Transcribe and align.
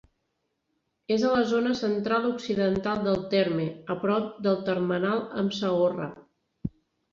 És 1.15 1.25
a 1.27 1.33
la 1.33 1.43
zona 1.51 1.73
central-occidental 1.81 3.05
del 3.09 3.21
terme, 3.35 3.69
a 3.97 4.01
prop 4.07 4.35
del 4.49 4.59
termenal 4.73 5.23
amb 5.45 5.57
Saorra. 5.61 6.11